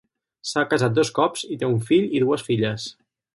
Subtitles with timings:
[0.51, 2.89] S'ha casat dos cops i té un fill i dues filles.